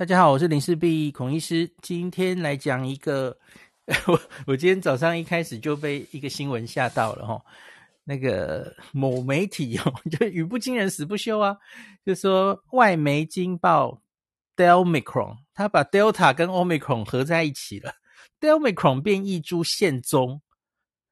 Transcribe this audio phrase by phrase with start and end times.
[0.00, 1.70] 大家好，我是林氏璧孔医师。
[1.82, 3.36] 今天来讲一个，
[4.06, 7.38] 我 我今天早上一开始就被一个新闻吓到了哈。
[8.04, 11.54] 那个某媒体哦， 就语不惊人死不休啊，
[12.02, 14.00] 就说外媒惊爆
[14.56, 17.92] Delmicron，他把 Delta 跟 Omicron 合在一起了。
[18.40, 20.40] Delmicron 变异株现踪，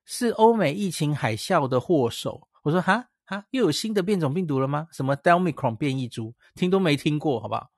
[0.06, 2.48] 是欧美疫情海啸的祸首。
[2.62, 4.88] 我说哈哈，又有新的变种病毒了吗？
[4.92, 7.68] 什么 Delmicron 变异株，听都没听过，好不好？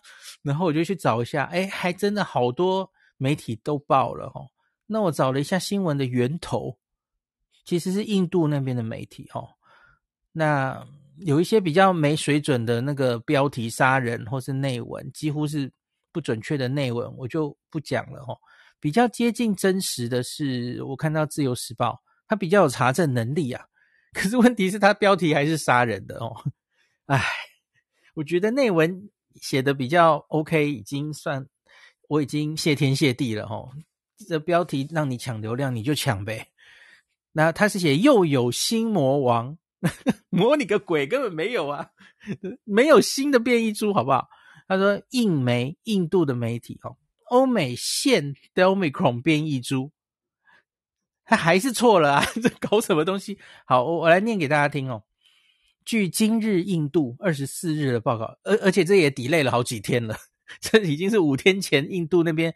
[0.42, 4.42] 然后我就去找一下，哎，还真的好多媒体都报了哈。
[4.86, 6.78] 那我找了一下新闻的源头，
[7.64, 9.48] 其实是印度那边的媒体哈。
[10.32, 10.86] 那
[11.18, 15.72] 有一些比较没水准的那个标题杀人或是内文，几乎是
[16.12, 18.36] 不准确的内文，我就不讲了哈。
[18.78, 21.92] 比较接近真实的是，我看到《自由时报》，
[22.28, 23.64] 它比较有查证能力啊。
[24.12, 26.36] 可是问题是，它标题还是杀人的哦。
[27.06, 27.24] 哎，
[28.14, 29.08] 我觉得内文。
[29.40, 31.46] 写的比较 OK，已经算
[32.08, 33.70] 我已经谢天谢地了齁。
[34.28, 36.48] 这标题让你抢流量，你就抢呗。
[37.32, 39.58] 那他是写又有新魔王，
[40.30, 41.90] 魔你个鬼，根本没有啊，
[42.64, 44.28] 没有新的变异株，好不好？
[44.68, 46.96] 他说印媒印度的媒体哦，
[47.30, 49.90] 欧美现 Delmicron 变异株，
[51.24, 53.38] 他还是错了啊， 这搞什么东西？
[53.66, 55.02] 好，我我来念给大家听哦。
[55.84, 60.16] 据今日印度二十四日的报告，而而且这也 delay 了好几天了，
[60.60, 62.54] 这已经是五天前印度那边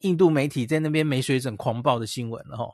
[0.00, 2.64] 印度媒体在那边没水准狂报的新闻了哈。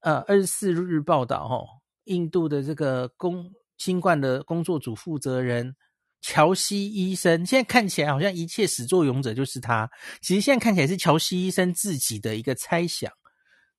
[0.00, 1.64] 呃，二十四日报道哈，
[2.04, 5.76] 印度的这个工新冠的工作组负责人
[6.22, 9.90] 乔西医生，现在看起来好像一切始作俑者就是他，
[10.22, 13.12] 其实现在看起来是乔西医生自己的一个猜想。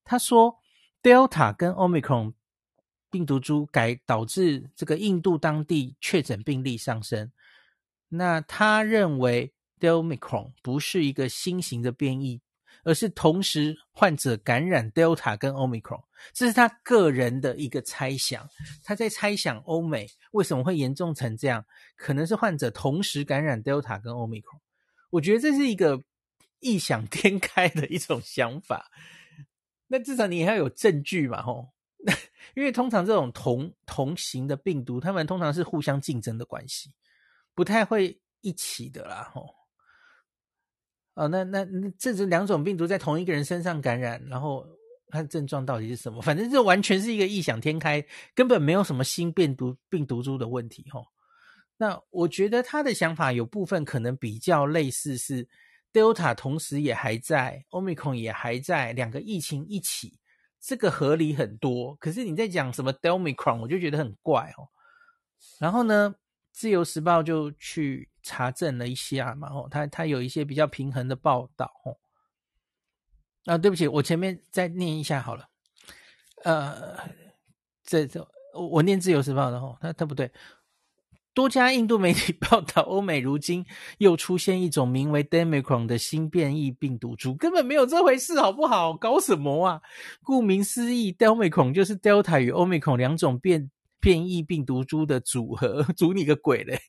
[0.04, 0.56] 他说
[1.02, 2.34] ，Delta 跟 Omicron。
[3.16, 7.32] 病毒株改导致这个印度当地确诊病例上升。
[8.10, 12.42] 那他认为 Delmicron 不是一个新型的变异，
[12.84, 18.46] 而是同时患者感染 Delta 跟 Omicron，这是他个人的一个猜想。
[18.84, 21.66] 他在猜想欧美为什么会严重成这样，
[21.96, 24.60] 可能是患者同时感染 Delta 跟 Omicron。
[25.10, 26.04] 我觉得这是一个
[26.60, 28.92] 异想天开的一种想法。
[29.88, 31.75] 那至少你也要有证据嘛，吼。
[32.54, 36.94] 因为通常这种同同型的病毒，他们通常是互相竞争的关系，
[37.54, 39.32] 不太会一起的啦。
[39.34, 39.50] 吼，
[41.16, 44.66] 哦，那那那这是两种病毒在同一个人身上感染，然后
[45.08, 46.22] 它的症状到底是什么？
[46.22, 50.86] 反正这完全是一个异想天开，根本没有什么新变毒病毒株的问题。
[50.92, 51.06] 吼，
[51.78, 55.48] 那我觉得他的想法有部分可能比较类似，是
[55.94, 60.20] Delta 同时也还在，Omicron 也还在，两个疫情一起。
[60.66, 64.70] 这个合理很多，可是你在讲什么 Delmicron，我就觉得很怪哦。
[65.60, 66.16] 然后呢，
[66.52, 71.98] 《自由时报》就去查证了一下嘛，哦，他他有一些比较平衡的报道哦。
[73.46, 75.48] 啊，对不起，我前面再念一下好了。
[76.44, 76.98] 呃，
[77.84, 80.32] 这种我念《自由时报》的哦，他他不对。
[81.36, 83.66] 多家印度媒体 报道，欧美如今
[83.98, 88.94] 又出现一种名为 d e m i c r o n 的新变异病毒株，根本没有这回事，好不好？
[88.94, 89.82] 搞什么啊？
[90.24, 93.70] 顾名思义，Delmicron 就是 Delta 与 Omicron 两种变
[94.00, 96.80] 变异病毒株的组合，组你个鬼嘞！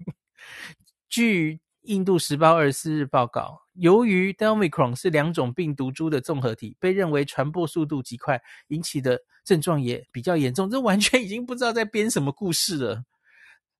[1.08, 10.70] 据印度时报二十四日报告，由于 Delmicron 是两种病毒株的综合体，被认为传播速度极快，引起的症状也比较严重。
[10.70, 13.02] 这完全已经不知道在编什么故事了。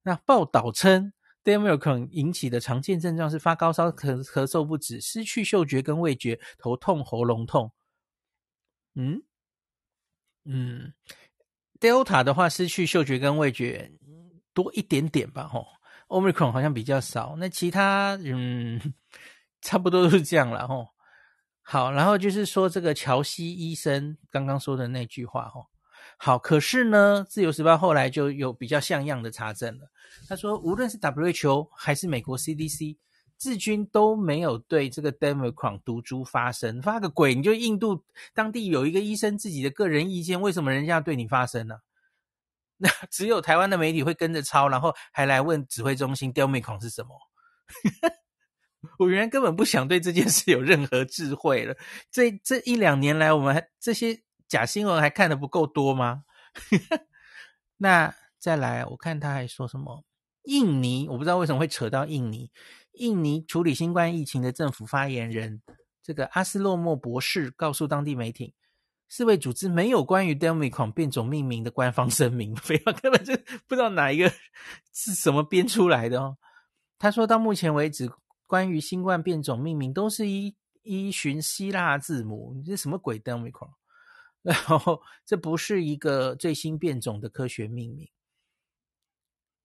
[0.07, 1.13] 那报道称
[1.43, 7.73] ，Delmicron 引起的常见症状是发高烧、咳咳嗽不止、失去嗅觉跟味觉、头痛、喉咙痛。
[8.95, 9.25] 嗯
[10.45, 10.95] 嗯
[11.81, 13.91] ，Delta 的话，失去嗅觉跟味觉
[14.55, 15.67] 多一点点吧，吼。
[16.07, 17.35] Omicron 好像比较少。
[17.37, 18.81] 那其他，嗯，
[19.61, 20.87] 差不多都是这样了，吼。
[21.63, 25.67] 好，然后就是说这个乔西医生刚刚说的那句话，吼。
[26.19, 29.91] 好，可是呢，《自由时报》后来就有比较像样的查证了。
[30.27, 32.97] 他说，无论是 WHO 还是美国 CDC，
[33.39, 36.81] 至今都没有对这个 d e m o c r o n 毒株发声。
[36.81, 37.35] 发个鬼！
[37.35, 38.03] 你就印度
[38.33, 41.77] 当地有一个医生自己的个人意见，为什么人家要对你发声呢？
[42.79, 47.15] 那只有台湾的媒体会跟着抄，然后还来问指挥中心 Delmicron 是什么？
[48.99, 51.77] 我原来根本不想对这件事有任何智慧了。
[52.11, 54.23] 这这一两年来，我们还这些。
[54.49, 56.25] 假新闻还看得不够多吗？
[57.79, 60.05] 那再来，我看他还说什么？
[60.45, 62.51] 印尼，我不知道为什么会扯到印尼。
[62.93, 65.61] 印尼处理新冠疫情的政府发言人
[66.03, 68.55] 这个阿斯洛莫博士告诉当地媒体，
[69.09, 74.33] 世卫组织没有关于 Delmicron 变种命名的官方声明， 非要根本就不知道哪一个
[74.95, 76.39] 是什么编出来的哦。
[76.99, 78.11] 他说到目前为止，
[78.47, 83.73] 关于新冠变种命名都是依依循希腊字母，你这什么鬼 Delmicron？
[84.47, 88.09] 然后这不是一个最新变种的科学命名。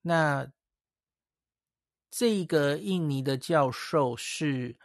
[0.01, 0.51] 那
[2.10, 4.78] 这个印尼的教授是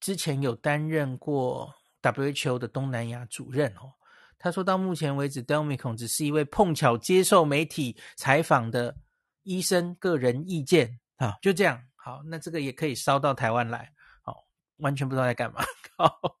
[0.00, 3.92] 之前有担任过 WHO 的东南亚主任哦。
[4.38, 8.96] 他说到目前为止，Delmicon 只是一位碰巧接受媒体采访的
[9.42, 11.82] 医生个人意见啊，就这样。
[11.96, 13.92] 好，那这个也可以烧到台湾来，
[14.22, 14.44] 好，
[14.76, 15.62] 完全不知道在干嘛。
[15.96, 16.38] 好，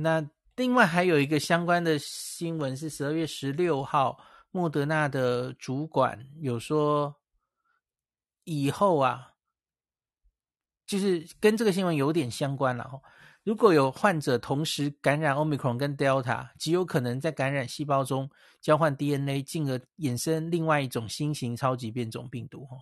[0.00, 4.18] 那另外还有一个相关的新闻是十二月十六号。
[4.52, 7.14] 莫德纳的主管有说，
[8.44, 9.34] 以后啊，
[10.86, 12.98] 就是跟这个新闻有点相关了哈。
[13.42, 18.30] 如果有患者同时感染 Omicron 跟 Delta，极有可能在感染细胞中
[18.62, 22.78] 交换 DNA，进而衍生另外一种新型超级变种病毒哈。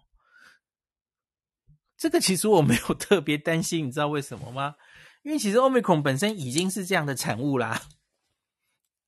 [1.97, 4.77] 这个其实我没有特别担心，你知道为什么吗？
[5.25, 7.83] 因为其实 Omicron 本身已经是这样的产物啦，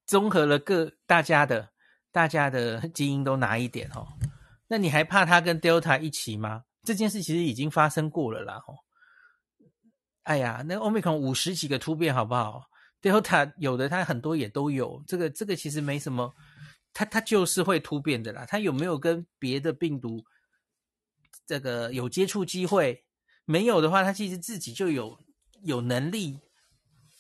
[0.05, 1.71] 综合了各大家的。
[2.13, 4.09] 大家的 基因都拿一点哦，
[4.69, 6.63] 那你还怕它跟 Delta 一起吗？
[6.83, 8.73] 这件事其实已经发生过了啦哦。
[10.23, 12.63] 哎呀，那 Omicron 五十几个突变好不好
[13.03, 16.35] ？Delta 有的它很多也都有，这个这个其实没什么，
[16.95, 18.47] 它它就是会突变的啦。
[18.49, 20.25] 它有没有跟别的病毒
[21.45, 23.05] 这个有接触机会？
[23.45, 25.23] 没有的话，它其实自己就有
[25.63, 26.41] 有能力。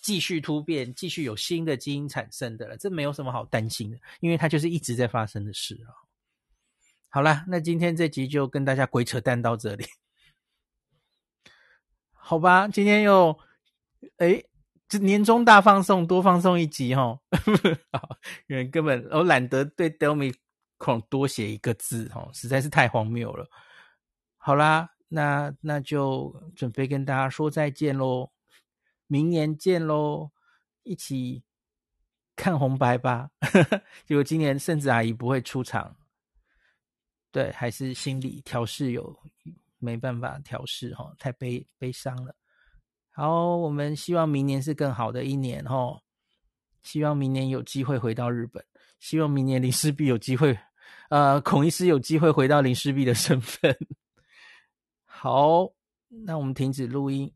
[0.03, 5.91] 继续突变，继续有新的基因产生的了，这没有什么好担心的，因为它就是一直在发生的事啊。
[7.09, 9.85] 好啦，那今天这集就跟大家鬼扯淡到这里，
[12.12, 12.69] 好吧？
[12.69, 13.37] 今天又
[14.19, 14.41] 哎，
[14.88, 17.19] 这年终大放送，多放送一集哈。
[17.91, 18.17] 好，
[18.47, 20.33] 因为根本我懒得对 Delmi
[21.09, 23.44] 多写一个字哈，实在是太荒谬了。
[24.37, 28.31] 好啦，那那就准备跟大家说再见喽。
[29.06, 30.31] 明年见喽，
[30.82, 31.44] 一起
[32.35, 33.31] 看红白吧。
[34.05, 35.97] 结果今年圣子阿姨不会出场，
[37.31, 39.17] 对，还是心理调试有
[39.79, 42.35] 没办法调试哈，太悲悲伤了。
[43.12, 46.02] 好，我们希望明年是更好的一年哈，
[46.82, 48.64] 希望明年有机会回到日本，
[48.99, 50.59] 希望明年林氏璧有机会，
[51.11, 53.75] 呃，孔医师有机会回到林氏璧的身份。
[55.19, 55.73] 好，
[56.27, 57.33] 那我们停止录音。